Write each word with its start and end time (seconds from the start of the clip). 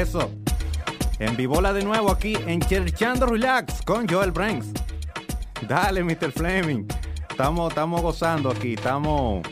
Eso. 0.00 0.30
En 1.18 1.36
Vivola 1.36 1.74
de 1.74 1.84
nuevo 1.84 2.10
aquí 2.10 2.34
en 2.46 2.58
Cherchando 2.60 3.26
Relax 3.26 3.82
con 3.82 4.08
Joel 4.08 4.30
Branks. 4.30 4.68
Dale, 5.68 6.02
Mr. 6.02 6.32
Fleming. 6.32 6.86
Estamos, 7.28 7.68
estamos 7.68 8.00
gozando 8.00 8.50
aquí, 8.50 8.72
estamos, 8.72 9.46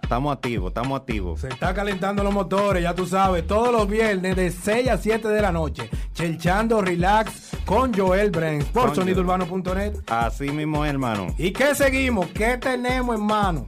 estamos 0.00 0.32
activos, 0.34 0.70
estamos 0.70 0.98
activos. 0.98 1.40
Se 1.42 1.48
está 1.48 1.74
calentando 1.74 2.24
los 2.24 2.32
motores, 2.32 2.82
ya 2.82 2.94
tú 2.94 3.04
sabes, 3.04 3.46
todos 3.46 3.70
los 3.70 3.86
viernes 3.86 4.34
de 4.34 4.50
6 4.50 4.88
a 4.88 4.96
7 4.96 5.28
de 5.28 5.42
la 5.42 5.52
noche. 5.52 5.90
Chelchando 6.14 6.80
Relax 6.80 7.50
con 7.66 7.92
Joel 7.92 8.30
Branks 8.30 8.64
por 8.66 8.94
sonidourbano.net. 8.94 9.96
Así 10.06 10.50
mismo, 10.50 10.86
hermano. 10.86 11.34
¿Y 11.36 11.52
qué 11.52 11.74
seguimos? 11.74 12.28
¿Qué 12.28 12.56
tenemos 12.56 13.14
en 13.16 13.26
mano? 13.26 13.66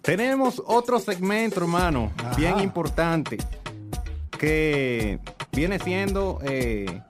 Tenemos 0.00 0.62
otro 0.64 0.98
segmento, 0.98 1.60
hermano, 1.60 2.10
Ajá. 2.16 2.34
bien 2.34 2.60
importante, 2.60 3.36
que 4.38 5.18
viene 5.52 5.78
siendo 5.78 6.38
eh, 6.42 7.02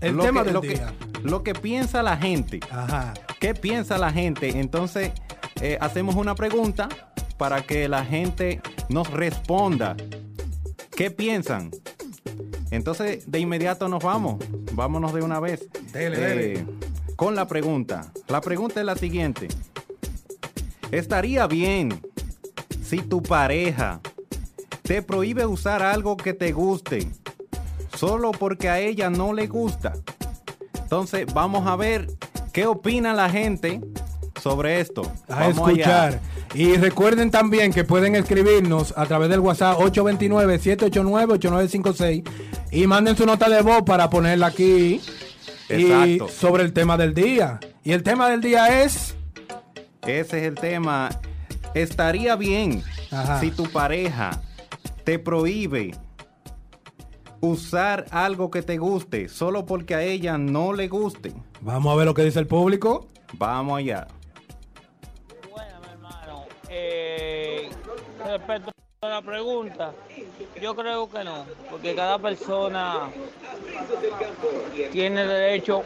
El 0.00 0.16
lo 0.16 0.22
tema 0.24 0.40
que- 0.40 0.44
del 0.46 0.54
lo 0.54 0.60
que- 0.60 0.80
lo 1.22 1.42
que 1.42 1.54
piensa 1.54 2.02
la 2.02 2.16
gente. 2.16 2.60
Ajá. 2.70 3.14
¿Qué 3.40 3.54
piensa 3.54 3.98
la 3.98 4.12
gente? 4.12 4.60
Entonces, 4.60 5.12
eh, 5.60 5.78
hacemos 5.80 6.14
una 6.14 6.34
pregunta 6.34 6.88
para 7.36 7.62
que 7.62 7.88
la 7.88 8.04
gente 8.04 8.60
nos 8.88 9.10
responda. 9.10 9.96
¿Qué 10.96 11.10
piensan? 11.10 11.70
Entonces, 12.70 13.30
de 13.30 13.38
inmediato 13.40 13.88
nos 13.88 14.02
vamos. 14.02 14.36
Vámonos 14.72 15.12
de 15.12 15.22
una 15.22 15.40
vez. 15.40 15.62
Eh, 15.62 15.80
Dele, 15.92 16.18
dele. 16.18 16.66
Con 17.16 17.34
la 17.34 17.46
pregunta. 17.46 18.12
La 18.28 18.40
pregunta 18.40 18.80
es 18.80 18.86
la 18.86 18.96
siguiente. 18.96 19.48
¿Estaría 20.90 21.46
bien 21.46 22.00
si 22.82 22.98
tu 22.98 23.22
pareja 23.22 24.00
te 24.86 25.02
prohíbe 25.02 25.46
usar 25.46 25.82
algo 25.82 26.16
que 26.16 26.32
te 26.32 26.52
guste 26.52 27.08
solo 27.96 28.30
porque 28.32 28.68
a 28.68 28.78
ella 28.78 29.10
no 29.10 29.32
le 29.32 29.46
gusta? 29.46 29.92
Entonces, 30.82 31.26
vamos 31.34 31.66
a 31.66 31.76
ver 31.76 32.06
qué 32.52 32.66
opina 32.66 33.12
la 33.12 33.28
gente 33.28 33.80
sobre 34.40 34.80
esto. 34.80 35.02
A 35.28 35.40
Vamos 35.48 35.68
escuchar. 35.68 36.08
allá. 36.08 36.20
Y 36.54 36.76
recuerden 36.76 37.30
también 37.32 37.72
que 37.72 37.82
pueden 37.84 38.14
escribirnos 38.14 38.94
a 38.96 39.04
través 39.06 39.28
del 39.28 39.40
WhatsApp 39.40 39.76
829-789-8956 39.78 42.22
y 42.70 42.86
manden 42.86 43.16
su 43.16 43.26
nota 43.26 43.48
de 43.48 43.60
voz 43.62 43.82
para 43.82 44.08
ponerla 44.08 44.46
aquí 44.46 45.00
y 45.68 45.90
Exacto. 45.90 46.28
sobre 46.28 46.62
el 46.62 46.72
tema 46.72 46.96
del 46.96 47.12
día. 47.14 47.58
Y 47.82 47.90
el 47.92 48.04
tema 48.04 48.30
del 48.30 48.40
día 48.40 48.82
es... 48.84 49.16
Ese 50.02 50.38
es 50.38 50.44
el 50.44 50.54
tema. 50.54 51.08
Estaría 51.74 52.36
bien 52.36 52.84
Ajá. 53.10 53.40
si 53.40 53.50
tu 53.50 53.64
pareja 53.64 54.40
te 55.06 55.20
prohíbe 55.20 55.92
usar 57.40 58.06
algo 58.10 58.50
que 58.50 58.62
te 58.62 58.76
guste 58.76 59.28
solo 59.28 59.64
porque 59.64 59.94
a 59.94 60.02
ella 60.02 60.36
no 60.36 60.72
le 60.72 60.88
guste. 60.88 61.32
Vamos 61.60 61.92
a 61.92 61.96
ver 61.96 62.06
lo 62.06 62.12
que 62.12 62.24
dice 62.24 62.40
el 62.40 62.48
público. 62.48 63.06
Vamos 63.34 63.78
allá. 63.78 64.08
Bueno, 65.48 65.80
mi 65.80 65.92
hermano, 65.92 66.44
eh, 66.68 67.70
respecto 68.24 68.72
a 69.02 69.08
la 69.08 69.22
pregunta, 69.22 69.92
yo 70.60 70.74
creo 70.74 71.08
que 71.08 71.22
no, 71.22 71.44
porque 71.70 71.94
cada 71.94 72.18
persona 72.18 73.08
tiene 74.90 75.24
derecho 75.24 75.84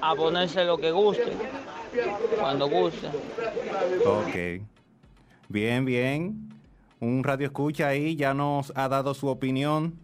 a 0.00 0.14
ponerse 0.14 0.64
lo 0.64 0.78
que 0.78 0.90
guste, 0.92 1.30
cuando 2.40 2.70
guste. 2.70 3.08
Ok. 4.06 4.64
Bien, 5.50 5.84
bien. 5.84 6.51
Un 7.02 7.24
radio 7.24 7.46
escucha 7.46 7.88
ahí 7.88 8.14
ya 8.14 8.32
nos 8.32 8.72
ha 8.76 8.88
dado 8.88 9.12
su 9.12 9.26
opinión 9.26 9.94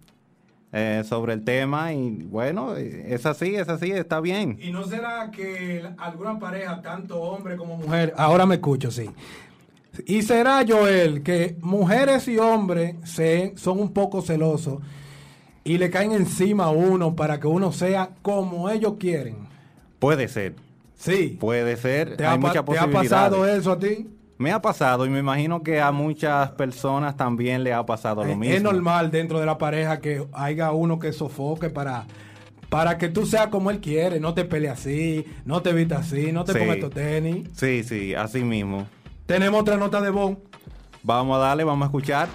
eh, 0.73 1.05
sobre 1.09 1.33
el 1.33 1.45
tema 1.45 1.93
y 1.93 2.25
bueno, 2.25 2.75
es 2.75 3.25
así, 3.25 3.55
es 3.55 3.69
así, 3.69 3.93
está 3.93 4.21
bien. 4.21 4.59
¿Y 4.61 4.73
no 4.73 4.85
será 4.85 5.31
que 5.31 5.89
alguna 5.97 6.41
pareja, 6.41 6.83
tanto 6.83 7.21
hombre 7.21 7.57
como 7.57 7.77
mujer, 7.77 8.13
ahora 8.17 8.47
me 8.47 8.57
escucho, 8.57 8.91
sí. 8.91 9.09
¿Y 10.07 10.23
será, 10.23 10.65
Joel, 10.67 11.23
que 11.23 11.57
mujeres 11.61 12.27
y 12.27 12.37
hombres 12.39 12.97
se, 13.05 13.53
son 13.57 13.79
un 13.79 13.93
poco 13.93 14.21
celosos 14.21 14.81
y 15.63 15.79
le 15.79 15.91
caen 15.91 16.11
encima 16.11 16.65
a 16.65 16.71
uno 16.71 17.15
para 17.15 17.39
que 17.39 17.47
uno 17.47 17.71
sea 17.71 18.11
como 18.23 18.71
ellos 18.71 18.95
quieren? 18.99 19.37
Puede 20.01 20.27
ser, 20.27 20.57
Sí. 20.97 21.37
puede 21.39 21.77
ser. 21.77 22.17
¿Te, 22.17 22.27
Hay 22.27 22.41
ha, 22.45 22.65
te 22.65 22.79
ha 22.79 22.91
pasado 22.91 23.47
eso 23.47 23.71
a 23.71 23.79
ti? 23.79 24.09
Me 24.39 24.53
ha 24.53 24.63
pasado 24.63 25.05
y 25.05 25.11
me 25.11 25.19
imagino 25.19 25.63
que 25.65 25.81
a 25.81 25.91
muchas 25.91 26.51
personas 26.53 27.17
también 27.17 27.65
le 27.65 27.75
ha 27.75 27.85
pasado 27.85 28.23
lo 28.25 28.31
Es- 28.31 28.37
mismo. 28.37 28.55
Es 28.55 28.63
normal 28.63 29.11
dentro 29.11 29.41
de 29.41 29.47
la 29.47 29.59
pareja 29.59 30.01
que 30.01 30.27
haya 30.33 30.71
uno 30.71 30.99
que 31.01 31.13
sofoque 31.13 31.71
para, 31.71 32.05
para 32.69 32.99
que 32.99 33.09
tú 33.09 33.27
seas 33.27 33.49
como 33.49 33.71
él 33.71 33.81
quiere, 33.81 34.21
no 34.21 34.35
te 34.35 34.45
pele 34.45 34.69
así, 34.69 35.27
no 35.45 35.61
te 35.61 35.73
vistas 35.73 36.07
así, 36.07 36.31
no 36.31 36.45
te 36.45 36.53
Sí. 36.53 36.59
pongas 36.61 36.77
estos 36.77 36.91
tenis. 36.95 37.49
Sí, 37.57 37.83
sí, 37.83 38.15
así 38.15 38.45
mismo. 38.45 38.87
Tenemos 39.27 39.61
otra 39.61 39.77
nota 39.77 40.01
de 40.01 40.11
voz. 40.11 40.37
Vamos 41.03 41.37
a 41.37 41.41
darle, 41.41 41.65
vamos 41.65 41.83
a 41.83 41.87
escuchar. 41.87 42.29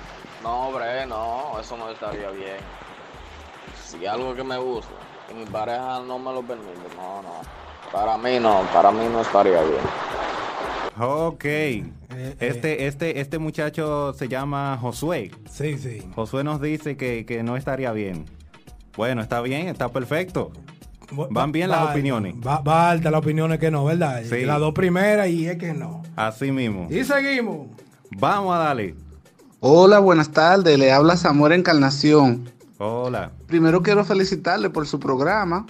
No, 0.43 0.67
hombre, 0.67 1.05
no, 1.07 1.57
eso 1.61 1.77
no 1.77 1.89
estaría 1.89 2.29
bien. 2.31 2.57
Si 3.85 4.05
algo 4.05 4.35
que 4.35 4.43
me 4.43 4.57
gusta 4.57 4.91
y 5.31 5.35
mi 5.35 5.45
pareja 5.45 6.01
no 6.05 6.19
me 6.19 6.33
lo 6.33 6.41
permite, 6.41 6.69
no, 6.97 7.21
no. 7.21 7.41
Para 7.93 8.17
mí 8.17 8.39
no, 8.41 8.61
para 8.73 8.91
mí 8.91 9.05
no 9.11 9.21
estaría 9.21 9.61
bien. 9.61 9.81
Ok. 10.99 11.45
Eh, 11.45 11.91
Este, 12.39 12.87
este, 12.87 13.19
este 13.19 13.39
muchacho 13.39 14.13
se 14.13 14.27
llama 14.27 14.77
Josué. 14.79 15.31
Sí, 15.51 15.77
sí. 15.77 16.01
Josué 16.15 16.43
nos 16.43 16.61
dice 16.61 16.95
que, 16.97 17.25
que 17.25 17.41
no 17.43 17.57
estaría 17.57 17.91
bien. 17.91 18.25
Bueno, 18.95 19.21
está 19.21 19.41
bien, 19.41 19.67
está 19.67 19.89
perfecto. 19.89 20.51
Van 21.31 21.51
bien 21.51 21.69
las 21.69 21.81
Va- 21.83 21.91
opiniones. 21.91 22.35
Va, 22.45 22.59
va 22.61 22.89
alta 22.91 23.11
las 23.11 23.19
opiniones 23.19 23.59
que 23.59 23.69
no, 23.71 23.85
¿verdad? 23.85 24.23
Sí. 24.27 24.41
Las 24.45 24.59
dos 24.59 24.73
primeras 24.73 25.27
y 25.29 25.47
es 25.47 25.57
que 25.57 25.73
no. 25.73 26.01
Así 26.15 26.51
mismo. 26.51 26.87
Y 26.89 27.03
seguimos. 27.03 27.67
Vamos 28.17 28.55
a 28.55 28.59
darle. 28.59 28.95
Hola, 29.59 29.99
buenas 29.99 30.29
tardes. 30.31 30.77
Le 30.77 30.91
habla 30.91 31.17
Samuel 31.17 31.53
Encarnación. 31.53 32.49
Hola. 32.77 33.31
Primero 33.47 33.81
quiero 33.81 34.03
felicitarle 34.05 34.69
por 34.69 34.85
su 34.87 34.99
programa. 34.99 35.65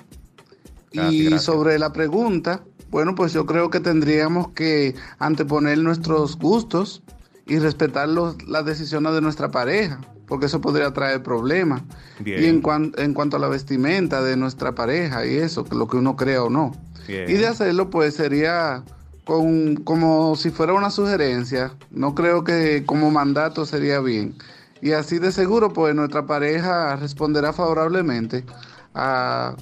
Gracias, 0.92 1.14
y 1.14 1.22
gracias. 1.24 1.44
sobre 1.44 1.80
la 1.80 1.92
pregunta, 1.92 2.62
bueno, 2.94 3.14
pues 3.16 3.34
yo 3.34 3.46
creo 3.46 3.70
que 3.70 3.80
tendríamos 3.82 4.50
que 4.52 4.96
anteponer 5.20 5.80
nuestros 5.80 6.38
gustos 6.38 7.04
y 7.46 7.60
respetar 7.60 8.08
los- 8.08 8.42
las 8.48 8.64
decisiones 8.66 9.14
de 9.14 9.20
nuestra 9.22 9.52
pareja, 9.52 10.00
porque 10.28 10.46
eso 10.46 10.62
podría 10.62 10.94
traer 10.94 11.22
problemas. 11.24 11.82
Bien. 12.20 12.42
Y 12.42 12.46
en, 12.46 12.62
cuan- 12.62 12.94
en 12.98 13.14
cuanto 13.14 13.36
a 13.36 13.40
la 13.40 13.50
vestimenta 13.50 14.22
de 14.22 14.38
nuestra 14.38 14.74
pareja 14.74 15.26
y 15.26 15.36
eso, 15.36 15.66
lo 15.72 15.88
que 15.88 15.98
uno 15.98 16.16
crea 16.16 16.44
o 16.44 16.50
no. 16.50 16.72
Bien. 17.08 17.30
Y 17.30 17.34
de 17.34 17.48
hacerlo, 17.48 17.90
pues 17.90 18.14
sería 18.14 18.84
con, 19.26 19.76
como 19.78 20.36
si 20.36 20.52
fuera 20.52 20.74
una 20.74 20.90
sugerencia. 20.90 21.74
No 21.92 22.14
creo 22.16 22.44
que 22.44 22.84
como 22.86 23.10
mandato 23.12 23.66
sería 23.66 24.00
bien. 24.00 24.36
Y 24.82 24.92
así 24.92 25.18
de 25.18 25.32
seguro, 25.32 25.74
pues 25.74 25.96
nuestra 25.96 26.26
pareja 26.28 26.96
responderá 26.98 27.54
favorablemente 27.54 28.44
a, 28.94 29.56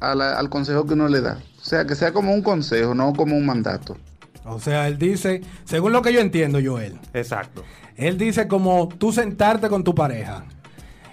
a 0.00 0.14
la- 0.14 0.38
al 0.38 0.48
consejo 0.48 0.86
que 0.86 0.94
uno 0.94 1.08
le 1.08 1.20
da. 1.20 1.38
O 1.60 1.64
sea, 1.64 1.86
que 1.86 1.94
sea 1.94 2.12
como 2.12 2.32
un 2.32 2.42
consejo, 2.42 2.94
no 2.94 3.12
como 3.12 3.36
un 3.36 3.44
mandato. 3.46 3.96
O 4.44 4.58
sea, 4.58 4.88
él 4.88 4.96
dice, 4.98 5.42
según 5.64 5.92
lo 5.92 6.00
que 6.02 6.12
yo 6.12 6.20
entiendo, 6.20 6.58
Joel, 6.64 6.98
Exacto. 7.12 7.62
él 7.96 8.16
dice 8.16 8.48
como 8.48 8.88
tú 8.88 9.12
sentarte 9.12 9.68
con 9.68 9.84
tu 9.84 9.94
pareja 9.94 10.44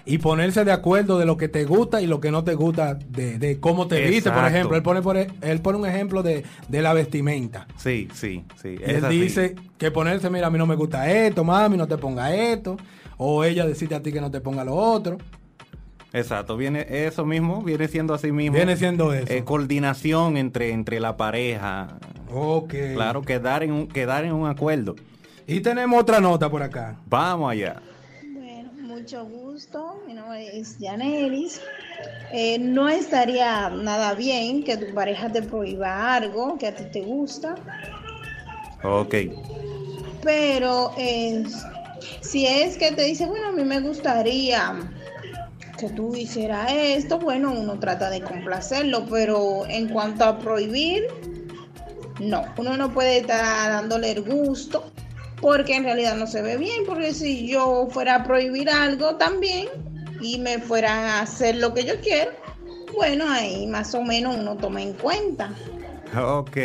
y 0.06 0.18
ponerse 0.18 0.64
de 0.64 0.72
acuerdo 0.72 1.18
de 1.18 1.26
lo 1.26 1.36
que 1.36 1.48
te 1.48 1.64
gusta 1.64 2.00
y 2.00 2.06
lo 2.06 2.18
que 2.20 2.30
no 2.30 2.44
te 2.44 2.54
gusta 2.54 2.94
de, 2.94 3.38
de 3.38 3.60
cómo 3.60 3.88
te 3.88 4.00
viste, 4.08 4.30
por 4.30 4.38
Exacto. 4.38 4.54
ejemplo. 4.56 4.76
Él 4.76 4.82
pone, 4.82 5.02
por 5.02 5.16
e- 5.18 5.28
él 5.42 5.60
pone 5.60 5.78
un 5.78 5.86
ejemplo 5.86 6.22
de, 6.22 6.44
de 6.68 6.80
la 6.82 6.94
vestimenta. 6.94 7.66
Sí, 7.76 8.08
sí, 8.14 8.44
sí. 8.62 8.76
Él 8.82 9.04
así. 9.04 9.20
dice 9.20 9.54
que 9.76 9.90
ponerse, 9.90 10.30
mira, 10.30 10.46
a 10.46 10.50
mí 10.50 10.56
no 10.56 10.66
me 10.66 10.76
gusta 10.76 11.10
esto, 11.12 11.44
mami, 11.44 11.76
no 11.76 11.86
te 11.88 11.98
ponga 11.98 12.34
esto. 12.34 12.76
O 13.18 13.44
ella 13.44 13.66
decirte 13.66 13.96
a 13.96 14.02
ti 14.02 14.12
que 14.12 14.20
no 14.20 14.30
te 14.30 14.40
ponga 14.40 14.64
lo 14.64 14.76
otro. 14.76 15.18
Exacto, 16.16 16.56
viene 16.56 16.86
eso 16.88 17.26
mismo, 17.26 17.62
viene 17.62 17.88
siendo 17.88 18.14
así 18.14 18.32
mismo. 18.32 18.56
Viene 18.56 18.76
siendo 18.76 19.12
eso. 19.12 19.30
Eh, 19.32 19.44
coordinación 19.44 20.36
entre, 20.36 20.70
entre 20.72 20.98
la 20.98 21.16
pareja. 21.16 21.98
Ok. 22.32 22.74
Claro, 22.94 23.22
quedar 23.22 23.62
en 23.62 23.72
un, 23.72 23.86
quedar 23.88 24.24
en 24.24 24.32
un 24.32 24.48
acuerdo. 24.48 24.96
Y 25.46 25.60
tenemos 25.60 26.00
otra 26.00 26.18
nota 26.20 26.48
por 26.50 26.62
acá. 26.62 26.96
Vamos 27.06 27.52
allá. 27.52 27.80
Bueno, 28.32 28.70
mucho 28.80 29.24
gusto. 29.26 30.02
Mi 30.06 30.14
nombre 30.14 30.58
es 30.58 30.76
Janelis. 30.80 31.60
Eh, 32.32 32.58
no 32.58 32.88
estaría 32.88 33.68
nada 33.70 34.14
bien 34.14 34.64
que 34.64 34.76
tu 34.76 34.92
pareja 34.94 35.30
te 35.30 35.42
prohíba 35.42 36.14
algo 36.14 36.56
que 36.58 36.66
a 36.66 36.74
ti 36.74 36.84
te 36.92 37.00
gusta, 37.02 37.54
Ok. 38.82 39.14
pero 40.22 40.92
eh, 40.98 41.44
si 42.20 42.46
es 42.46 42.76
que 42.76 42.92
te 42.92 43.04
dice, 43.04 43.26
bueno, 43.26 43.48
a 43.48 43.52
mí 43.52 43.64
me 43.64 43.80
gustaría 43.80 44.74
que 45.76 45.88
tú 45.90 46.14
hicieras 46.14 46.72
esto, 46.72 47.18
bueno, 47.18 47.52
uno 47.52 47.78
trata 47.78 48.10
de 48.10 48.22
complacerlo, 48.22 49.04
pero 49.06 49.66
en 49.68 49.88
cuanto 49.88 50.24
a 50.24 50.38
prohibir, 50.38 51.04
no, 52.20 52.44
uno 52.56 52.76
no 52.76 52.92
puede 52.92 53.18
estar 53.18 53.70
dándole 53.70 54.12
el 54.12 54.22
gusto 54.22 54.90
porque 55.40 55.76
en 55.76 55.84
realidad 55.84 56.16
no 56.16 56.26
se 56.26 56.42
ve 56.42 56.56
bien, 56.56 56.84
porque 56.86 57.12
si 57.12 57.46
yo 57.46 57.88
fuera 57.90 58.16
a 58.16 58.24
prohibir 58.24 58.70
algo 58.70 59.16
también, 59.16 59.68
y 60.20 60.38
me 60.38 60.58
fueran 60.58 61.04
a 61.04 61.20
hacer 61.20 61.56
lo 61.56 61.74
que 61.74 61.84
yo 61.84 62.00
quiero, 62.00 62.32
bueno, 62.94 63.28
ahí 63.28 63.66
más 63.66 63.94
o 63.94 64.02
menos 64.02 64.36
uno 64.36 64.56
toma 64.56 64.82
en 64.82 64.94
cuenta. 64.94 65.50
Ok, 66.18 66.56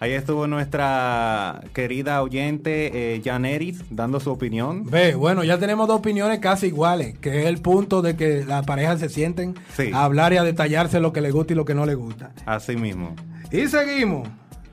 ahí 0.00 0.12
estuvo 0.12 0.46
nuestra 0.46 1.60
querida 1.72 2.22
oyente 2.22 3.14
eh, 3.16 3.22
Janeris 3.24 3.82
dando 3.90 4.20
su 4.20 4.30
opinión. 4.30 4.84
Ve, 4.86 5.14
bueno, 5.14 5.42
ya 5.44 5.58
tenemos 5.58 5.88
dos 5.88 5.98
opiniones 5.98 6.38
casi 6.38 6.66
iguales, 6.66 7.18
que 7.18 7.40
es 7.40 7.46
el 7.46 7.58
punto 7.58 8.02
de 8.02 8.16
que 8.16 8.44
las 8.44 8.64
parejas 8.66 9.00
se 9.00 9.08
sienten 9.08 9.54
Sí. 9.76 9.90
a 9.92 10.04
hablar 10.04 10.32
y 10.32 10.36
a 10.36 10.44
detallarse 10.44 11.00
lo 11.00 11.12
que 11.12 11.20
les 11.20 11.32
gusta 11.32 11.52
y 11.52 11.56
lo 11.56 11.64
que 11.64 11.74
no 11.74 11.86
les 11.86 11.96
gusta. 11.96 12.30
Así 12.46 12.76
mismo. 12.76 13.14
Y 13.50 13.66
seguimos. 13.68 14.28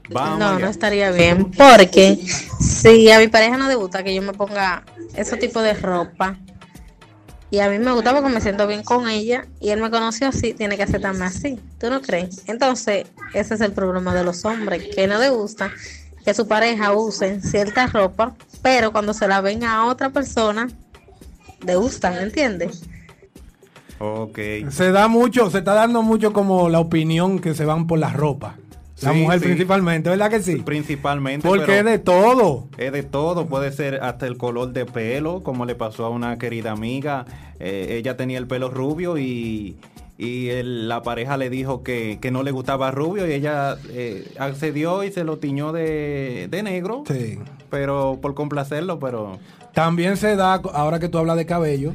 Vamos 0.10 0.40
no, 0.40 0.50
allá. 0.50 0.60
no 0.66 0.68
estaría 0.72 1.12
bien. 1.12 1.52
Porque 1.52 2.18
si 2.60 3.10
a 3.12 3.20
mi 3.20 3.28
pareja 3.28 3.58
no 3.58 3.68
le 3.68 3.76
gusta 3.76 4.04
que 4.04 4.14
yo 4.14 4.22
me 4.22 4.34
ponga 4.34 4.84
ese 5.16 5.38
tipo 5.38 5.62
de 5.62 5.74
ropa, 5.74 6.36
y 7.51 7.59
a 7.59 7.69
mí 7.69 7.77
me 7.77 7.92
gusta 7.92 8.13
porque 8.13 8.30
me 8.30 8.42
siento 8.42 8.65
bien 8.65 8.81
con 8.81 9.07
ella, 9.07 9.45
y 9.59 9.69
él 9.69 9.81
me 9.81 9.92
conoció 9.92 10.30
así, 10.30 10.53
tiene 10.53 10.77
que 10.77 10.83
aceptarme 10.83 11.25
así. 11.25 11.59
¿Tú 11.77 11.89
no 11.89 12.01
crees? 12.01 12.44
Entonces, 12.48 13.06
ese 13.33 13.53
es 13.53 13.62
el 13.62 13.74
problema 13.74 14.15
de 14.15 14.24
los 14.24 14.44
hombres, 14.45 14.83
que 14.95 15.06
no 15.06 15.19
les 15.19 15.31
gusta 15.31 15.71
que 16.24 16.33
su 16.33 16.48
pareja 16.48 16.94
use 16.94 17.42
cierta 17.42 17.88
ropa, 17.88 18.36
pero 18.62 18.92
cuando 18.92 19.13
se 19.13 19.27
la 19.27 19.42
ven 19.42 19.63
a 19.63 19.86
otra 19.86 20.09
persona, 20.12 20.69
le 21.65 21.75
gustan, 21.75 22.18
¿entiendes? 22.18 22.83
Ok. 24.00 24.39
Se 24.69 24.92
da 24.92 25.07
mucho, 25.07 25.50
se 25.50 25.59
está 25.59 25.74
dando 25.74 26.01
mucho 26.01 26.33
como 26.33 26.69
la 26.69 26.80
opinión 26.80 27.39
que 27.39 27.53
se 27.53 27.65
van 27.65 27.86
por 27.86 28.00
la 28.00 28.13
ropa. 28.13 28.56
La 29.01 29.13
Sí, 29.13 29.19
mujer 29.19 29.39
sí. 29.39 29.45
principalmente, 29.45 30.09
¿verdad 30.09 30.30
que 30.30 30.42
sí? 30.42 30.57
Principalmente. 30.57 31.48
Porque 31.48 31.80
es 31.80 31.86
de 31.86 32.00
todo. 32.00 32.68
es 32.77 32.92
de 32.92 33.03
todo, 33.03 33.48
puede 33.48 33.71
ser 33.71 33.95
hasta 34.03 34.27
el 34.27 34.38
color 34.38 34.74
de 34.74 34.86
pelo, 34.86 35.42
como 35.44 35.65
le 35.65 35.75
pasó 35.75 36.06
a 36.06 36.09
una 36.09 36.38
querida 36.38 36.71
amiga. 36.71 37.25
Eh, 37.59 37.95
ella 37.98 38.15
tenía 38.18 38.38
el 38.38 38.48
pelo 38.48 38.69
rubio 38.69 39.18
y, 39.18 39.77
y 40.18 40.50
la 40.63 41.01
pareja 41.01 41.38
le 41.38 41.50
dijo 41.50 41.81
que, 41.83 42.19
que 42.21 42.30
no 42.31 42.44
le 42.44 42.51
gustaba 42.51 42.92
rubio 42.92 43.27
y 43.27 43.33
ella 43.33 43.75
eh, 43.89 44.31
accedió 44.38 45.03
y 45.03 45.12
se 45.12 45.24
lo 45.24 45.38
tiñó 45.39 45.71
de, 45.71 46.48
de 46.51 46.63
negro. 46.63 47.03
Sí. 47.07 47.39
Pero 47.69 48.19
por 48.21 48.33
complacerlo, 48.36 49.00
pero... 49.00 49.39
También 49.74 50.18
se 50.18 50.36
da, 50.36 50.56
ahora 50.74 51.00
que 51.00 51.07
tú 51.07 51.18
hablas 51.18 51.38
de 51.38 51.45
cabello, 51.45 51.94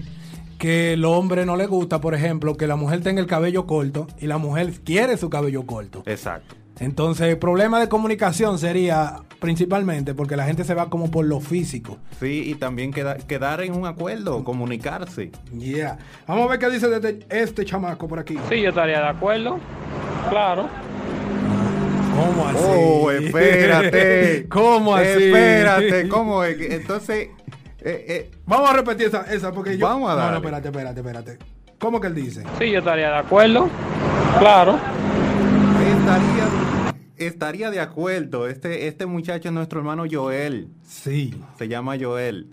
que 0.59 0.95
el 0.95 1.05
hombre 1.05 1.45
no 1.45 1.55
le 1.57 1.67
gusta, 1.67 2.01
por 2.01 2.15
ejemplo, 2.15 2.57
que 2.57 2.67
la 2.67 2.75
mujer 2.77 3.03
tenga 3.03 3.21
el 3.21 3.27
cabello 3.27 3.67
corto 3.67 4.07
y 4.19 4.27
la 4.27 4.39
mujer 4.39 4.73
quiere 4.83 5.19
su 5.19 5.29
cabello 5.29 5.67
corto. 5.67 6.03
Exacto. 6.07 6.57
Entonces, 6.79 7.29
el 7.29 7.39
problema 7.39 7.81
de 7.81 7.89
comunicación 7.89 8.59
sería 8.59 9.17
principalmente 9.41 10.15
porque 10.15 10.37
la 10.37 10.45
gente 10.45 10.63
se 10.65 10.75
va 10.75 10.91
como 10.91 11.11
por 11.11 11.25
lo 11.25 11.41
físico. 11.41 11.99
Sí, 12.21 12.43
y 12.51 12.55
también 12.55 12.93
queda- 12.93 13.17
quedar 13.17 13.63
en 13.63 13.75
un 13.75 13.87
acuerdo, 13.87 14.45
comunicarse. 14.45 15.31
Yeah. 15.59 15.99
Vamos 16.27 16.47
a 16.47 16.51
ver 16.51 16.59
qué 16.59 16.71
dice 16.71 16.89
de 16.89 16.97
este, 16.97 17.27
este 17.31 17.65
chamaco 17.65 18.07
por 18.09 18.19
aquí. 18.19 18.37
Sí, 18.51 18.61
yo 18.61 18.69
estaría 18.71 19.01
de 19.01 19.09
acuerdo. 19.09 19.59
Claro. 20.29 20.69
¿Cómo 22.15 22.49
así? 22.49 22.59
Oh, 22.67 23.11
espérate. 23.11 24.47
¿Cómo 24.51 24.97
así? 24.97 25.07
Espérate, 25.09 26.09
¿cómo 26.09 26.45
es? 26.45 26.57
que- 26.57 26.75
Entonces, 26.75 27.29
eh, 27.81 28.05
eh, 28.09 28.31
Vamos 28.47 28.71
a 28.71 28.73
repetir 28.75 29.07
esa, 29.09 29.23
esa 29.33 29.53
porque 29.53 29.77
yo. 29.77 29.87
Vamos 29.87 30.11
a 30.11 30.17
No, 30.17 30.31
no, 30.31 30.37
espérate, 30.39 30.69
espérate, 30.69 31.01
espérate. 31.01 31.39
¿Cómo 31.79 32.01
que 32.01 32.07
él 32.07 32.15
dice? 32.15 32.43
Sí, 32.59 32.71
yo 32.71 32.79
estaría 32.79 33.11
de 33.11 33.19
acuerdo. 33.19 33.69
Claro. 34.39 34.79
estaría, 35.79 36.46
estaría 37.17 37.71
de 37.71 37.81
acuerdo. 37.81 38.49
Este, 38.49 38.87
este 38.89 39.07
muchacho 39.07 39.49
es 39.49 39.55
nuestro 39.55 39.81
hermano 39.81 40.05
Joel. 40.11 40.69
Sí. 40.87 41.35
Se 41.59 41.69
llama 41.69 41.97
Joel. 42.01 42.49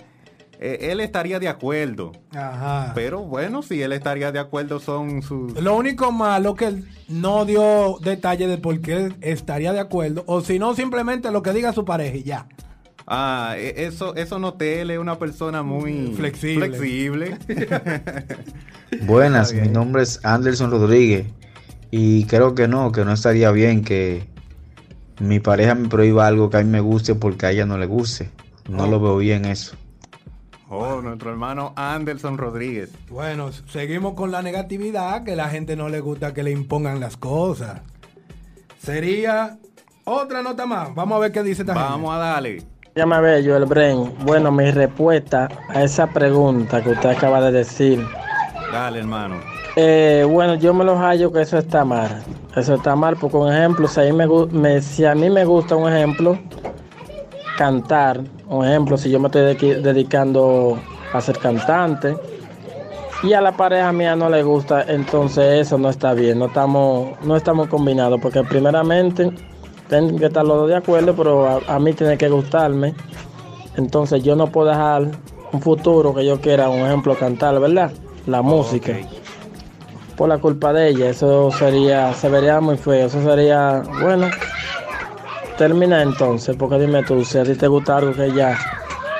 Eh, 0.59 0.91
él 0.91 0.99
estaría 1.01 1.39
de 1.39 1.49
acuerdo. 1.49 2.13
Ajá. 2.31 2.93
Pero 2.95 3.21
bueno, 3.21 3.63
si 3.63 3.81
él 3.81 3.91
estaría 3.91 4.31
de 4.31 4.39
acuerdo 4.39 4.79
son 4.79 5.21
sus... 5.21 5.59
Lo 5.61 5.75
único 5.75 6.11
malo 6.11 6.55
que 6.55 6.65
él 6.67 6.87
no 7.09 7.43
dio 7.45 7.97
detalle 8.01 8.47
de 8.47 8.57
por 8.57 8.79
qué 8.79 9.11
estaría 9.21 9.73
de 9.73 9.79
acuerdo, 9.81 10.23
o 10.27 10.41
si 10.41 10.59
no, 10.59 10.73
simplemente 10.73 11.31
lo 11.31 11.41
que 11.41 11.51
diga 11.51 11.73
su 11.73 11.83
pareja 11.83 12.15
y 12.15 12.23
ya. 12.23 12.47
Ah, 13.05 13.55
e- 13.57 13.83
eso, 13.85 14.15
eso 14.15 14.39
noté, 14.39 14.81
él 14.81 14.91
es 14.91 14.99
una 14.99 15.19
persona 15.19 15.63
muy 15.63 16.13
Flexible. 16.15 16.67
flexible. 16.67 17.37
Buenas, 19.05 19.53
mi 19.53 19.67
nombre 19.67 20.03
es 20.03 20.19
Anderson 20.23 20.71
Rodríguez 20.71 21.25
y 21.91 22.25
creo 22.25 22.55
que 22.55 22.67
no, 22.67 22.91
que 22.91 23.03
no 23.03 23.11
estaría 23.13 23.51
bien 23.51 23.83
que 23.83 24.29
mi 25.19 25.39
pareja 25.39 25.75
me 25.75 25.87
prohíba 25.89 26.27
algo 26.27 26.49
que 26.49 26.57
a 26.57 26.63
mí 26.63 26.69
me 26.69 26.79
guste 26.79 27.15
porque 27.15 27.45
a 27.45 27.51
ella 27.51 27.65
no 27.65 27.77
le 27.77 27.85
guste. 27.85 28.29
No 28.69 28.83
Oh. 28.83 28.87
lo 28.87 28.99
veo 28.99 29.17
bien 29.17 29.45
eso. 29.45 29.75
oh, 30.69 31.01
nuestro 31.01 31.29
hermano 31.29 31.73
Anderson 31.75 32.37
Rodríguez. 32.37 32.89
Bueno, 33.09 33.51
seguimos 33.51 34.13
con 34.15 34.31
la 34.31 34.41
negatividad, 34.41 35.23
que 35.23 35.35
la 35.35 35.49
gente 35.49 35.75
no 35.75 35.89
le 35.89 35.99
gusta 35.99 36.33
que 36.33 36.41
le 36.43 36.51
impongan 36.51 36.99
las 36.99 37.15
cosas. 37.17 37.81
Sería 38.79 39.57
otra 40.05 40.41
nota 40.41 40.65
más. 40.65 40.93
Vamos 40.95 41.17
a 41.17 41.19
ver 41.19 41.31
qué 41.31 41.43
dice 41.43 41.61
esta 41.61 41.73
Vamos 41.73 42.13
a 42.13 42.17
darle. 42.17 42.63
Llama 42.95 43.19
Bello, 43.21 43.57
el 43.57 43.65
Bren. 43.65 44.13
Bueno, 44.23 44.51
mi 44.51 44.69
respuesta 44.71 45.47
a 45.69 45.83
esa 45.83 46.07
pregunta 46.07 46.83
que 46.83 46.91
usted 46.91 47.09
acaba 47.09 47.41
de 47.41 47.51
decir. 47.51 48.05
Dale, 48.73 48.99
hermano. 48.99 49.35
eh, 49.75 50.25
bueno, 50.27 50.55
yo 50.55 50.73
me 50.73 50.83
lo 50.83 50.97
hallo 50.97 51.31
que 51.31 51.41
eso 51.41 51.59
está 51.59 51.85
mal. 51.85 52.23
Eso 52.55 52.73
está 52.73 52.95
mal, 52.95 53.15
porque 53.17 53.37
un 53.37 53.53
ejemplo, 53.53 53.87
si 53.87 53.99
a 53.99 54.03
mí 54.03 54.11
me, 54.13 54.27
me- 54.51 54.81
si 54.81 55.05
a 55.05 55.13
mí 55.13 55.29
me 55.29 55.45
gusta 55.45 55.75
un 55.75 55.91
ejemplo, 55.93 56.39
cantar, 57.57 58.21
un 58.47 58.65
ejemplo, 58.65 58.97
si 58.97 59.11
yo 59.11 59.19
me 59.19 59.27
estoy 59.27 59.55
dedicando 59.81 60.79
a 61.13 61.21
ser 61.21 61.37
cantante, 61.37 62.17
y 63.21 63.33
a 63.33 63.41
la 63.41 63.51
pareja 63.51 63.91
mía 63.93 64.15
no 64.15 64.27
le 64.29 64.41
gusta, 64.43 64.83
entonces 64.87 65.61
eso 65.67 65.77
no 65.77 65.89
está 65.89 66.13
bien, 66.13 66.39
no 66.39 66.45
estamos, 66.47 67.09
no 67.23 67.35
estamos 67.37 67.67
combinados, 67.67 68.19
porque 68.19 68.43
primeramente 68.43 69.31
tienen 69.87 70.17
que 70.17 70.25
estar 70.25 70.43
los 70.43 70.57
dos 70.57 70.67
de 70.69 70.75
acuerdo, 70.77 71.13
pero 71.15 71.47
a, 71.47 71.59
a 71.67 71.79
mí 71.79 71.93
tiene 71.93 72.17
que 72.17 72.27
gustarme. 72.27 72.95
Entonces 73.77 74.23
yo 74.23 74.35
no 74.35 74.47
puedo 74.47 74.69
dejar 74.69 75.03
un 75.51 75.61
futuro 75.61 76.13
que 76.13 76.25
yo 76.25 76.41
quiera, 76.41 76.69
un 76.69 76.85
ejemplo, 76.87 77.15
cantar, 77.15 77.59
¿verdad? 77.59 77.91
La 78.25 78.41
música. 78.41 78.93
Por 80.15 80.29
la 80.29 80.37
culpa 80.37 80.71
de 80.73 80.89
ella, 80.89 81.09
eso 81.09 81.51
sería, 81.51 82.13
se 82.13 82.29
vería 82.29 82.61
muy 82.61 82.77
feo, 82.77 83.07
eso 83.07 83.21
sería, 83.23 83.81
bueno, 84.01 84.29
termina 85.57 86.01
entonces, 86.03 86.55
porque 86.55 86.77
dime 86.79 87.03
tú, 87.03 87.23
si 87.25 87.37
a 87.37 87.43
ti 87.43 87.55
te 87.55 87.67
gusta 87.67 87.97
algo 87.97 88.13
que 88.13 88.25
ella, 88.25 88.57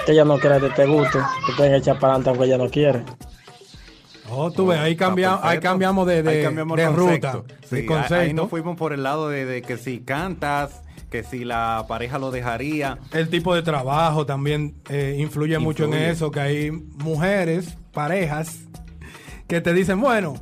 que 0.06 0.12
ella 0.12 0.24
no 0.26 0.38
quiere 0.38 0.60
que 0.60 0.70
te 0.70 0.86
guste, 0.86 1.20
te 1.48 1.54
pueden 1.58 1.74
echar 1.76 1.98
para 2.00 2.14
adelante 2.14 2.30
aunque 2.30 2.46
ella 2.46 2.58
no 2.58 2.70
quiere. 2.70 3.04
Oh, 4.30 4.50
tú 4.52 4.68
ves, 4.68 4.80
ahí, 4.80 4.94
Está 4.94 5.06
cambia- 5.08 5.34
ahí 5.36 5.42
perfecto. 5.42 5.64
cambiamos 5.70 6.08
de, 6.08 6.24
de, 6.24 6.30
Ahí 6.30 6.44
cambiamos 6.44 6.80
el 6.80 6.86
de 6.88 6.94
concepto. 6.96 7.32
ruta, 7.32 7.56
Sí, 7.64 7.76
de 7.76 7.82
ahí- 7.82 7.86
concepto. 7.88 8.16
Ahí 8.16 8.34
nos 8.34 8.50
fuimos 8.50 8.78
por 8.78 8.94
el 8.94 9.04
lado 9.04 9.30
de, 9.30 9.46
de 9.46 9.62
que 9.62 9.78
si 9.78 10.00
cantas, 10.00 10.82
que 11.12 11.24
si 11.24 11.44
la 11.46 11.86
pareja 11.88 12.18
lo 12.18 12.32
dejaría. 12.32 12.98
El 13.12 13.30
tipo 13.30 13.54
de 13.54 13.62
trabajo 13.62 14.26
también 14.26 14.76
eh, 14.90 15.16
influye, 15.20 15.60
mucho 15.60 15.86
en 15.86 15.94
eso, 15.94 16.32
que 16.32 16.40
hay 16.40 16.72
mujeres, 16.72 17.78
parejas, 17.94 18.60
que 19.54 19.62
te 19.62 19.72
dicen, 19.72 20.02
bueno, 20.02 20.34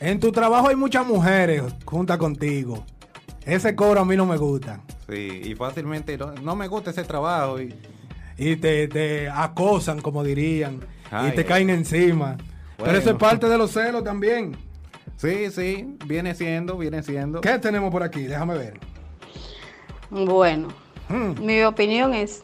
en 0.00 0.18
tu 0.18 0.32
trabajo 0.32 0.68
hay 0.68 0.74
muchas 0.74 1.06
mujeres 1.06 1.62
juntas 1.84 2.18
contigo. 2.18 2.84
Ese 3.46 3.76
cobro 3.76 4.00
a 4.00 4.04
mí 4.04 4.16
no 4.16 4.26
me 4.26 4.36
gusta. 4.36 4.80
Sí, 5.08 5.40
y 5.44 5.54
fácilmente 5.54 6.18
no, 6.18 6.32
no 6.32 6.56
me 6.56 6.66
gusta 6.66 6.90
ese 6.90 7.04
trabajo. 7.04 7.60
Y, 7.60 7.72
Y 8.36 8.56
te, 8.56 8.88
te 8.88 9.28
acosan, 9.28 10.00
como 10.00 10.24
dirían, 10.24 10.80
Ay, 11.12 11.28
y 11.28 11.34
te 11.36 11.44
caen 11.44 11.70
encima. 11.70 12.36
Pero 12.76 12.98
eso 12.98 13.10
es 13.10 13.16
parte 13.16 13.48
de 13.48 13.56
los 13.56 13.70
celos 13.70 14.02
también. 14.02 14.56
sí, 15.16 15.48
sí, 15.52 15.96
viene 16.04 16.34
siendo, 16.34 16.76
viene 16.76 17.04
siendo. 17.04 17.40
¿Qué 17.40 17.56
tenemos 17.60 17.92
por 17.92 18.02
aquí? 18.02 18.22
Déjame 18.24 18.58
ver. 18.58 18.80
Bueno, 20.10 20.68
Mm, 21.08 21.40
mi 21.44 21.62
opinión 21.62 22.12
es 22.14 22.42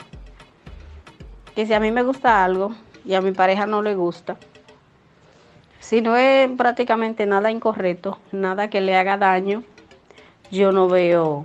que 1.57 1.67
si 1.67 1.75
a 1.75 1.81
mí 1.81 1.91
me 1.91 2.03
gusta 2.05 2.45
algo 2.45 2.75
y 3.05 3.15
a 3.15 3.21
mi 3.21 3.33
pareja 3.33 3.67
no 3.67 3.83
le 3.83 3.95
gusta, 3.97 4.39
si 5.85 6.01
no 6.01 6.17
es 6.17 6.51
prácticamente 6.57 7.27
nada 7.27 7.51
incorrecto, 7.51 8.19
nada 8.33 8.71
que 8.71 8.81
le 8.81 8.97
haga 8.97 9.19
daño, 9.19 9.63
yo 10.51 10.73
no 10.73 10.89
veo 10.89 11.45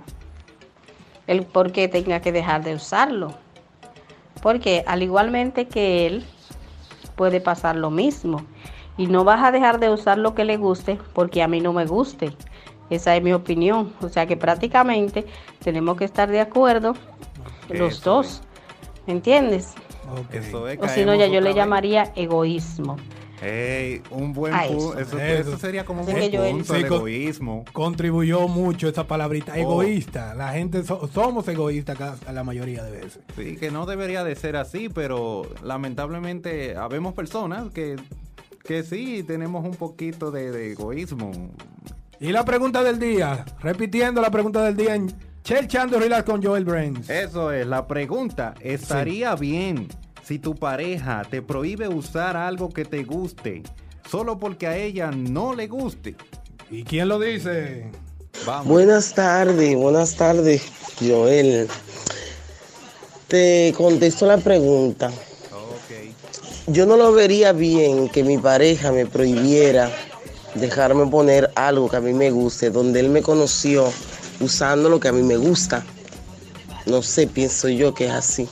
el 1.26 1.44
por 1.44 1.72
qué 1.72 1.88
tenga 1.88 2.20
que 2.20 2.32
dejar 2.32 2.64
de 2.64 2.74
usarlo. 2.74 3.34
Porque 4.40 4.82
al 4.86 5.02
igualmente 5.02 5.68
que 5.68 6.06
él, 6.06 6.24
puede 7.16 7.42
pasar 7.42 7.76
lo 7.76 7.90
mismo. 7.90 8.46
Y 8.96 9.08
no 9.08 9.24
vas 9.24 9.44
a 9.44 9.52
dejar 9.52 9.78
de 9.78 9.90
usar 9.90 10.16
lo 10.16 10.34
que 10.34 10.46
le 10.46 10.56
guste 10.56 10.98
porque 11.12 11.42
a 11.42 11.48
mí 11.48 11.60
no 11.60 11.74
me 11.74 11.84
guste. 11.84 12.32
Esa 12.88 13.14
es 13.14 13.22
mi 13.22 13.34
opinión. 13.34 13.92
O 14.00 14.08
sea 14.08 14.24
que 14.24 14.38
prácticamente 14.38 15.26
tenemos 15.62 15.98
que 15.98 16.06
estar 16.06 16.30
de 16.30 16.40
acuerdo 16.40 16.94
los 17.68 18.02
dos. 18.02 18.40
¿Me 19.06 19.12
entiendes? 19.12 19.74
O 20.80 20.88
si 20.88 21.04
no, 21.04 21.14
ya 21.14 21.26
yo 21.26 21.42
le 21.42 21.52
llamaría 21.52 22.10
egoísmo. 22.16 22.96
Ey, 23.42 24.02
un 24.10 24.32
buen 24.34 24.54
eso. 24.54 24.98
Eso, 24.98 25.18
Eso. 25.18 25.48
eso 25.50 25.58
sería 25.58 25.84
como 25.84 26.02
un 26.02 26.12
buen 26.12 26.30
yo- 26.30 26.42
punto, 26.44 26.74
Sí, 26.74 26.80
el 26.82 26.88
con- 26.88 26.98
egoísmo. 26.98 27.64
Contribuyó 27.72 28.48
mucho 28.48 28.88
esa 28.88 29.06
palabrita, 29.06 29.52
Oh. 29.54 29.60
egoísta. 29.60 30.34
La 30.34 30.52
gente 30.52 30.82
so- 30.84 31.08
somos 31.12 31.48
egoístas 31.48 31.98
la 32.30 32.44
mayoría 32.44 32.82
de 32.84 32.90
veces. 32.90 33.20
Sí, 33.36 33.56
que 33.56 33.70
no 33.70 33.86
debería 33.86 34.24
de 34.24 34.36
ser 34.36 34.56
así, 34.56 34.88
pero 34.90 35.42
lamentablemente 35.62 36.76
habemos 36.76 37.14
personas 37.14 37.70
que, 37.72 37.96
que 38.64 38.82
sí, 38.82 39.22
tenemos 39.26 39.64
un 39.64 39.74
poquito 39.74 40.30
de, 40.30 40.50
de 40.50 40.72
egoísmo. 40.72 41.30
Y 42.20 42.32
la 42.32 42.44
pregunta 42.44 42.82
del 42.82 42.98
día, 42.98 43.46
repitiendo 43.60 44.20
la 44.20 44.30
pregunta 44.30 44.62
del 44.62 44.76
día 44.76 44.94
en 44.94 45.10
Chelchando 45.42 45.98
Relax 45.98 46.24
con 46.24 46.42
Joel 46.42 46.66
Brains. 46.66 47.08
Eso 47.08 47.50
es, 47.50 47.66
la 47.66 47.86
pregunta, 47.86 48.54
¿estaría 48.60 49.34
bien 49.36 49.88
si 50.22 50.38
tu 50.38 50.54
pareja 50.54 51.22
te 51.28 51.42
prohíbe 51.42 51.88
usar 51.88 52.36
algo 52.36 52.70
que 52.70 52.84
te 52.84 53.04
guste 53.04 53.62
solo 54.08 54.38
porque 54.38 54.66
a 54.66 54.76
ella 54.76 55.10
no 55.10 55.54
le 55.54 55.68
guste? 55.68 56.16
¿Y 56.70 56.84
quién 56.84 57.08
lo 57.08 57.18
dice? 57.18 57.90
Vamos. 58.46 58.66
Buenas 58.66 59.12
tardes, 59.14 59.76
buenas 59.76 60.14
tardes, 60.14 60.62
Joel. 61.00 61.68
Te 63.28 63.74
contesto 63.76 64.26
la 64.26 64.38
pregunta. 64.38 65.10
Yo 66.66 66.86
no 66.86 66.96
lo 66.96 67.12
vería 67.12 67.52
bien 67.52 68.08
que 68.08 68.22
mi 68.22 68.38
pareja 68.38 68.92
me 68.92 69.06
prohibiera 69.06 69.90
dejarme 70.54 71.06
poner 71.06 71.50
algo 71.56 71.88
que 71.88 71.96
a 71.96 72.00
mí 72.00 72.12
me 72.12 72.30
guste, 72.30 72.70
donde 72.70 73.00
él 73.00 73.08
me 73.08 73.22
conoció 73.22 73.92
usando 74.40 74.88
lo 74.88 75.00
que 75.00 75.08
a 75.08 75.12
mí 75.12 75.22
me 75.22 75.36
gusta. 75.36 75.84
No 76.86 77.02
sé, 77.02 77.26
pienso 77.26 77.68
yo 77.68 77.94
que 77.94 78.06
es 78.06 78.12
así. 78.12 78.48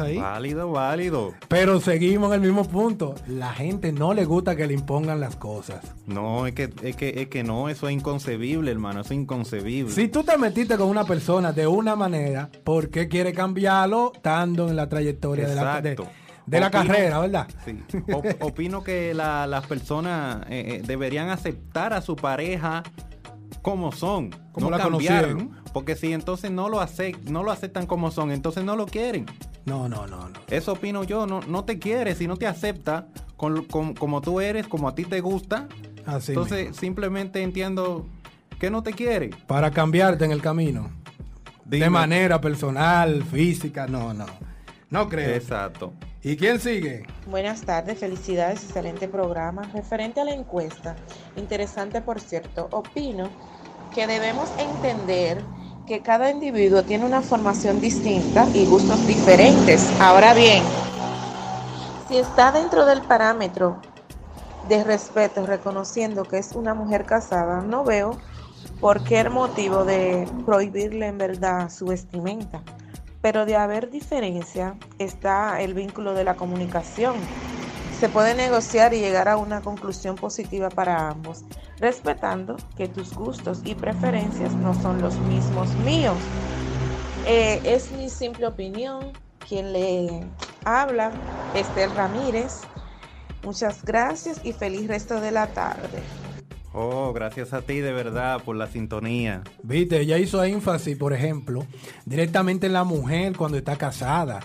Ahí. 0.00 0.18
Válido, 0.18 0.70
válido. 0.70 1.34
Pero 1.48 1.80
seguimos 1.80 2.28
en 2.34 2.42
el 2.42 2.48
mismo 2.52 2.64
punto. 2.68 3.14
La 3.26 3.52
gente 3.52 3.92
no 3.92 4.14
le 4.14 4.24
gusta 4.24 4.56
que 4.56 4.66
le 4.66 4.74
impongan 4.74 5.20
las 5.20 5.36
cosas. 5.36 5.80
No, 6.06 6.46
es 6.46 6.54
que, 6.54 6.70
es 6.82 6.96
que, 6.96 7.22
es 7.22 7.28
que 7.28 7.42
no, 7.44 7.68
eso 7.68 7.88
es 7.88 7.94
inconcebible, 7.94 8.70
hermano, 8.70 9.00
eso 9.00 9.12
es 9.14 9.20
inconcebible. 9.20 9.92
Si 9.92 10.08
tú 10.08 10.22
te 10.24 10.36
metiste 10.38 10.76
con 10.76 10.88
una 10.88 11.04
persona 11.04 11.52
de 11.52 11.66
una 11.66 11.96
manera, 11.96 12.48
¿por 12.64 12.90
qué 12.90 13.08
quiere 13.08 13.32
cambiarlo 13.32 14.12
estando 14.14 14.68
en 14.68 14.76
la 14.76 14.88
trayectoria 14.88 15.46
de 15.48 15.54
la, 15.54 15.80
de, 15.80 15.90
Exacto. 15.92 16.12
la 16.46 16.70
carrera, 16.70 17.18
verdad? 17.20 17.48
Sí. 17.64 17.78
Op- 18.12 18.26
opino 18.42 18.82
que 18.82 19.14
la- 19.14 19.46
las 19.46 19.66
personas 19.66 20.42
eh, 20.48 20.76
eh, 20.76 20.82
deberían 20.86 21.28
aceptar 21.30 21.92
a 21.92 22.00
su 22.00 22.16
pareja 22.16 22.82
como 23.62 23.92
son, 23.92 24.30
Como 24.52 24.68
no 24.70 24.76
la 24.76 24.82
conocieron. 24.84 25.50
Porque 25.72 25.96
si 25.96 26.12
entonces 26.12 26.50
no 26.50 26.68
lo, 26.68 26.80
acep- 26.82 27.18
no 27.24 27.42
lo 27.42 27.50
aceptan 27.50 27.86
como 27.86 28.10
son, 28.10 28.30
entonces 28.30 28.62
no 28.62 28.76
lo 28.76 28.84
quieren. 28.86 29.24
No, 29.66 29.88
no, 29.88 30.06
no, 30.06 30.28
no. 30.28 30.40
Eso 30.48 30.72
opino 30.72 31.04
yo, 31.04 31.26
no, 31.26 31.40
no 31.40 31.64
te 31.64 31.78
quiere, 31.78 32.14
si 32.14 32.26
no 32.26 32.36
te 32.36 32.46
acepta 32.46 33.06
con, 33.36 33.64
con- 33.64 33.94
como 33.94 34.20
tú 34.20 34.40
eres, 34.40 34.66
como 34.68 34.88
a 34.88 34.94
ti 34.94 35.04
te 35.04 35.20
gusta, 35.20 35.68
Así 36.06 36.32
entonces 36.32 36.58
mismo. 36.68 36.74
simplemente 36.80 37.42
entiendo 37.42 38.06
que 38.58 38.70
no 38.70 38.82
te 38.82 38.92
quiere. 38.92 39.30
Para 39.46 39.70
cambiarte 39.70 40.24
en 40.24 40.32
el 40.32 40.42
camino. 40.42 40.90
Dime. 41.64 41.84
De 41.84 41.90
manera 41.90 42.40
personal, 42.40 43.22
física, 43.24 43.86
no, 43.86 44.12
no. 44.12 44.26
No 44.90 45.08
creo. 45.08 45.34
Exacto. 45.34 45.94
¿Y 46.22 46.36
quién 46.36 46.60
sigue? 46.60 47.04
Buenas 47.26 47.62
tardes, 47.62 47.98
felicidades, 47.98 48.62
excelente 48.64 49.08
programa. 49.08 49.62
Referente 49.74 50.20
a 50.20 50.24
la 50.24 50.32
encuesta, 50.34 50.94
interesante 51.36 52.00
por 52.02 52.20
cierto, 52.20 52.68
opino 52.70 53.28
que 53.94 54.06
debemos 54.06 54.48
entender 54.58 55.42
que 55.86 56.00
cada 56.00 56.30
individuo 56.30 56.82
tiene 56.82 57.04
una 57.04 57.20
formación 57.20 57.80
distinta 57.80 58.46
y 58.54 58.64
gustos 58.64 59.06
diferentes. 59.06 59.88
Ahora 60.00 60.32
bien, 60.32 60.62
si 62.08 62.16
está 62.16 62.52
dentro 62.52 62.86
del 62.86 63.02
parámetro 63.02 63.80
de 64.68 64.82
respeto, 64.82 65.44
reconociendo 65.44 66.24
que 66.24 66.38
es 66.38 66.52
una 66.52 66.72
mujer 66.72 67.04
casada, 67.04 67.60
no 67.60 67.84
veo 67.84 68.18
por 68.80 69.04
qué 69.04 69.28
motivo 69.28 69.84
de 69.84 70.26
prohibirle 70.46 71.06
en 71.06 71.18
verdad 71.18 71.70
su 71.70 71.86
vestimenta. 71.86 72.62
Pero 73.20 73.46
de 73.46 73.56
haber 73.56 73.90
diferencia 73.90 74.76
está 74.98 75.60
el 75.60 75.74
vínculo 75.74 76.14
de 76.14 76.24
la 76.24 76.34
comunicación. 76.34 77.14
Se 78.04 78.10
puede 78.10 78.34
negociar 78.34 78.92
y 78.92 79.00
llegar 79.00 79.30
a 79.30 79.38
una 79.38 79.62
conclusión 79.62 80.14
positiva 80.14 80.68
para 80.68 81.08
ambos, 81.08 81.42
respetando 81.78 82.58
que 82.76 82.86
tus 82.86 83.14
gustos 83.14 83.62
y 83.64 83.74
preferencias 83.74 84.52
no 84.56 84.74
son 84.74 85.00
los 85.00 85.16
mismos 85.20 85.74
míos. 85.76 86.18
Eh, 87.26 87.62
es 87.64 87.90
mi 87.92 88.10
simple 88.10 88.46
opinión. 88.46 89.14
Quien 89.48 89.72
le 89.72 90.26
habla, 90.66 91.12
Estel 91.54 91.96
Ramírez. 91.96 92.60
Muchas 93.42 93.82
gracias 93.82 94.38
y 94.44 94.52
feliz 94.52 94.86
resto 94.86 95.18
de 95.18 95.30
la 95.30 95.46
tarde. 95.46 96.02
Oh, 96.74 97.14
gracias 97.14 97.54
a 97.54 97.62
ti 97.62 97.80
de 97.80 97.94
verdad 97.94 98.42
por 98.44 98.54
la 98.54 98.66
sintonía. 98.66 99.42
Viste, 99.62 100.00
ella 100.00 100.18
hizo 100.18 100.44
énfasis, 100.44 100.98
por 100.98 101.14
ejemplo, 101.14 101.64
directamente 102.04 102.66
en 102.66 102.74
la 102.74 102.84
mujer 102.84 103.34
cuando 103.34 103.56
está 103.56 103.76
casada. 103.76 104.40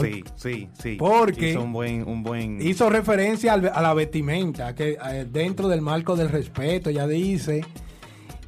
Sí, 0.00 0.22
sí, 0.36 0.68
sí. 0.80 0.96
Porque 0.98 1.50
hizo 1.50 1.62
un 1.62 1.72
buen, 1.72 2.06
un 2.08 2.22
buen. 2.22 2.60
Hizo 2.60 2.88
referencia 2.90 3.54
a 3.54 3.82
la 3.82 3.94
vestimenta, 3.94 4.74
que 4.74 4.98
eh, 5.10 5.26
dentro 5.30 5.68
del 5.68 5.80
marco 5.80 6.14
del 6.16 6.28
respeto 6.28 6.90
ya 6.90 7.06
dice 7.06 7.64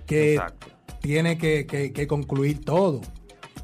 que 0.07 0.35
Exacto. 0.35 0.69
tiene 1.01 1.39
que, 1.39 1.67
que- 1.67 1.93
que 1.93 2.07
concluir 2.07 2.65
todo. 2.65 3.01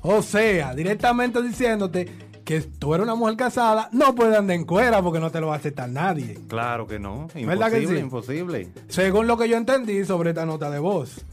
O 0.03 0.23
sea, 0.23 0.75
directamente 0.75 1.43
diciéndote 1.43 2.09
que 2.45 2.61
tú 2.61 2.95
eres 2.95 3.03
una 3.05 3.17
mujer 3.17 3.37
casada, 3.37 3.89
no 3.93 4.15
puedes 4.15 4.37
andar 4.39 4.55
en 4.57 4.65
cuera 4.65 5.03
porque 5.03 5.19
no 5.19 5.31
te 5.33 5.41
lo 5.41 5.49
va 5.49 5.55
a 5.55 5.59
aceptar 5.59 5.89
nadie. 5.89 6.39
Claro 6.47 6.87
que 6.87 6.99
no. 7.01 7.27
¿Verdad 7.35 7.71
que 7.73 7.79
Imposible, 7.83 7.97
sí? 7.97 8.05
imposible. 8.05 8.69
Según 8.89 9.27
lo 9.27 9.37
que 9.37 9.49
yo 9.49 9.57
entendí 9.57 10.05
sobre 10.05 10.31
esta 10.31 10.47
nota 10.47 10.71
de 10.71 10.79
voz. 10.79 11.25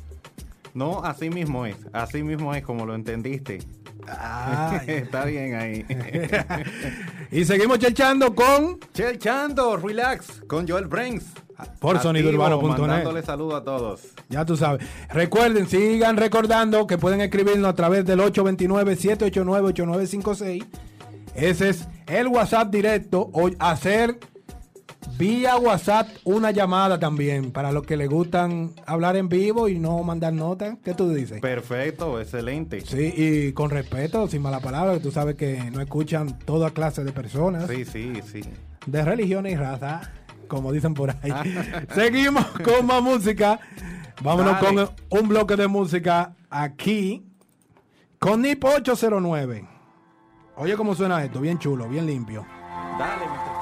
No, 0.73 1.03
así 1.03 1.29
mismo 1.29 1.65
es. 1.65 1.75
Así 1.93 2.23
mismo 2.23 2.53
es 2.55 2.63
como 2.63 2.85
lo 2.85 2.95
entendiste. 2.95 3.59
Ah, 4.07 4.81
Está 4.87 5.25
bien 5.25 5.55
ahí. 5.55 5.85
y 7.31 7.43
seguimos 7.45 7.79
chelchando 7.79 8.35
con 8.35 8.79
Chelchando, 8.93 9.77
relax, 9.77 10.41
con 10.47 10.67
Joel 10.67 10.87
Brains. 10.87 11.25
por 11.79 12.01
sonidourbano.net. 12.01 12.77
Mandándole 12.77 13.21
saludos 13.21 13.61
a 13.61 13.63
todos. 13.63 14.01
Ya 14.29 14.43
tú 14.45 14.57
sabes. 14.57 14.85
Recuerden, 15.09 15.67
sigan 15.67 16.17
recordando 16.17 16.87
que 16.87 16.97
pueden 16.97 17.21
escribirnos 17.21 17.69
a 17.69 17.75
través 17.75 18.03
del 18.05 18.19
829-789-8956. 18.19 20.65
Ese 21.35 21.69
es 21.69 21.87
el 22.07 22.27
WhatsApp 22.27 22.69
directo. 22.71 23.29
O 23.31 23.49
hacer 23.59 24.19
vía 25.17 25.57
WhatsApp 25.57 26.07
una 26.23 26.51
llamada 26.51 26.99
también 26.99 27.51
para 27.51 27.71
los 27.71 27.83
que 27.85 27.97
les 27.97 28.09
gustan 28.09 28.71
hablar 28.85 29.15
en 29.17 29.29
vivo 29.29 29.67
y 29.69 29.79
no 29.79 30.01
mandar 30.03 30.33
notas. 30.33 30.77
¿Qué 30.83 30.93
tú 30.93 31.09
dices? 31.13 31.39
Perfecto, 31.41 32.19
excelente. 32.19 32.81
Sí, 32.81 33.13
y 33.15 33.53
con 33.53 33.69
respeto, 33.69 34.27
sin 34.27 34.41
mala 34.41 34.59
palabra, 34.59 34.99
tú 34.99 35.11
sabes 35.11 35.35
que 35.35 35.69
no 35.71 35.81
escuchan 35.81 36.37
toda 36.39 36.71
clase 36.71 37.03
de 37.03 37.11
personas, 37.11 37.67
Sí, 37.69 37.85
sí, 37.85 38.13
sí. 38.31 38.41
de 38.85 39.05
religiones 39.05 39.53
y 39.53 39.55
raza, 39.55 40.11
como 40.47 40.71
dicen 40.71 40.93
por 40.93 41.09
ahí. 41.11 41.31
Seguimos 41.95 42.45
con 42.63 42.85
más 42.85 43.01
música. 43.01 43.59
Vámonos 44.21 44.61
Dale. 44.61 44.87
con 45.09 45.19
un 45.21 45.29
bloque 45.29 45.55
de 45.55 45.67
música 45.67 46.33
aquí 46.49 47.23
con 48.19 48.41
NIP 48.41 48.63
809. 48.63 49.67
Oye 50.55 50.75
cómo 50.77 50.93
suena 50.95 51.23
esto, 51.23 51.41
bien 51.41 51.57
chulo, 51.57 51.89
bien 51.89 52.05
limpio. 52.05 52.45
Dale, 52.99 53.25
mi 53.25 53.52